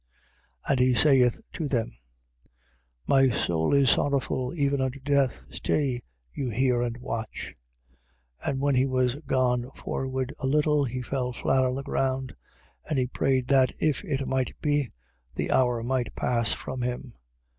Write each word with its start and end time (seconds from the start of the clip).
14:34. 0.67 0.71
And 0.71 0.79
he 0.79 0.95
saith 0.95 1.41
to 1.53 1.67
them: 1.67 1.95
My 3.05 3.29
soul 3.29 3.71
is 3.71 3.91
sorrowful 3.91 4.51
even 4.55 4.81
unto 4.81 4.99
death. 4.99 5.45
Stay 5.51 6.01
you 6.33 6.49
here 6.49 6.81
and 6.81 6.97
watch. 6.97 7.53
14:35. 8.41 8.49
And 8.49 8.59
when 8.61 8.73
he 8.73 8.87
was 8.87 9.15
gone 9.27 9.69
forward 9.75 10.33
a 10.39 10.47
little, 10.47 10.85
he 10.85 11.03
fell 11.03 11.33
flat 11.33 11.63
on 11.63 11.75
the 11.75 11.83
ground: 11.83 12.35
and 12.89 12.97
he 12.97 13.05
prayed 13.05 13.47
that, 13.49 13.73
if 13.79 14.03
it 14.03 14.27
might 14.27 14.59
be, 14.59 14.89
the 15.35 15.51
hour 15.51 15.83
might 15.83 16.15
pass 16.15 16.51
from 16.51 16.81
him. 16.81 17.13